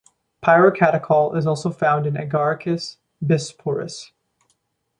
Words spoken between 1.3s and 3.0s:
is also found in "Agaricus